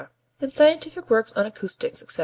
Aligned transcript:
In 0.39 0.49
scientific 0.51 1.11
works 1.11 1.31
on 1.33 1.45
acoustics, 1.45 2.01
etc. 2.01 2.19